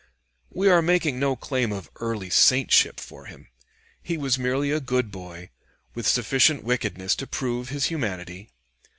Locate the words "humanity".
7.93-8.49